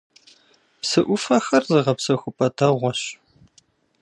Псы 0.79 1.01
Ӏуфэхэр 1.05 1.63
зыгъэпсэхупӀэ 1.71 2.47
дэгъуэщ. 2.57 3.01